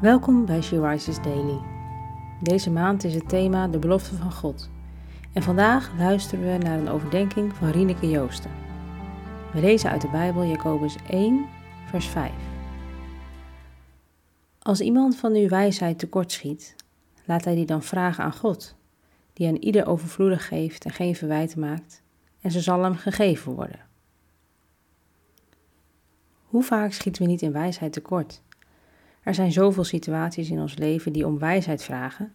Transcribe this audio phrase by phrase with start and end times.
[0.00, 1.60] Welkom bij She Rises Daily.
[2.42, 4.70] Deze maand is het thema de belofte van God.
[5.32, 8.50] En vandaag luisteren we naar een overdenking van Rieneke Joosten.
[9.52, 11.46] We lezen uit de Bijbel Jacobus 1,
[11.86, 12.32] vers 5.
[14.62, 16.76] Als iemand van uw wijsheid tekortschiet,
[17.24, 18.76] laat hij die dan vragen aan God,
[19.32, 22.02] die aan ieder overvloedig geeft en geen verwijten maakt,
[22.40, 23.80] en ze zal hem gegeven worden.
[26.44, 28.42] Hoe vaak schieten we niet in wijsheid tekort?
[29.26, 32.32] Er zijn zoveel situaties in ons leven die om wijsheid vragen.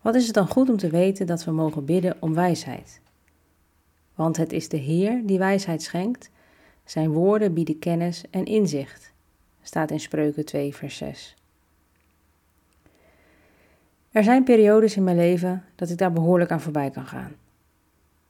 [0.00, 3.00] Wat is het dan goed om te weten dat we mogen bidden om wijsheid?
[4.14, 6.30] Want het is de Heer die wijsheid schenkt.
[6.84, 9.12] Zijn woorden bieden kennis en inzicht,
[9.62, 11.36] staat in Spreuken 2, vers 6.
[14.10, 17.32] Er zijn periodes in mijn leven dat ik daar behoorlijk aan voorbij kan gaan.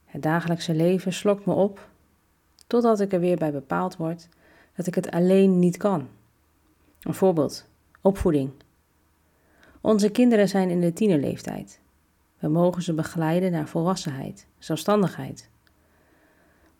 [0.04, 1.88] Het dagelijkse leven slokt me op,
[2.66, 4.28] totdat ik er weer bij bepaald word
[4.76, 6.08] dat ik het alleen niet kan.
[7.00, 7.66] Een voorbeeld:
[8.00, 8.50] opvoeding.
[9.80, 11.80] Onze kinderen zijn in de tienerleeftijd.
[12.38, 15.48] We mogen ze begeleiden naar volwassenheid, zelfstandigheid.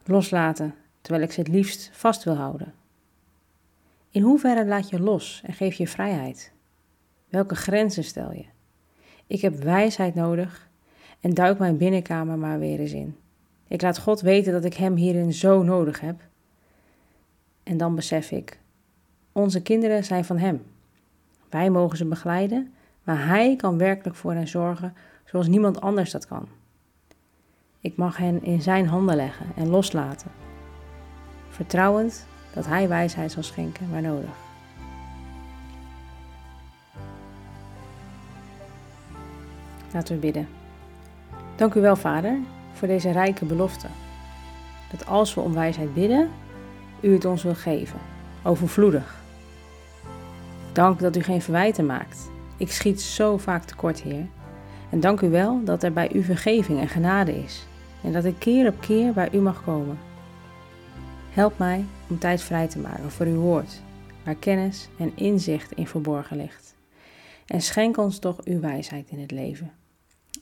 [0.05, 2.75] Loslaten, terwijl ik ze het liefst vast wil houden.
[4.11, 6.53] In hoeverre laat je los en geef je vrijheid?
[7.29, 8.45] Welke grenzen stel je?
[9.27, 10.69] Ik heb wijsheid nodig
[11.21, 13.17] en duik mijn binnenkamer maar weer eens in.
[13.67, 16.21] Ik laat God weten dat ik Hem hierin zo nodig heb.
[17.63, 18.61] En dan besef ik,
[19.33, 20.63] onze kinderen zijn van Hem.
[21.51, 26.27] Wij mogen ze begeleiden, maar Hij kan werkelijk voor hen zorgen zoals niemand anders dat
[26.27, 26.49] kan.
[27.81, 30.31] Ik mag hen in Zijn handen leggen en loslaten,
[31.49, 34.47] vertrouwend dat Hij wijsheid zal schenken waar nodig.
[39.93, 40.49] Laten we bidden.
[41.57, 42.39] Dank u wel, Vader,
[42.73, 43.87] voor deze rijke belofte.
[44.91, 46.31] Dat als we om wijsheid bidden,
[47.01, 47.99] u het ons wil geven,
[48.43, 49.17] overvloedig.
[50.73, 52.31] Dank dat u geen verwijten maakt.
[52.57, 54.27] Ik schiet zo vaak tekort, Heer.
[54.91, 57.67] En dank u wel dat er bij u vergeving en genade is.
[58.03, 59.99] En dat ik keer op keer bij u mag komen.
[61.31, 63.83] Help mij om tijd vrij te maken voor uw woord,
[64.25, 66.75] waar kennis en inzicht in verborgen ligt.
[67.47, 69.73] En schenk ons toch uw wijsheid in het leven.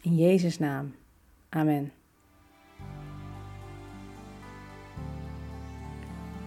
[0.01, 0.95] In Jezus' naam.
[1.49, 1.93] Amen.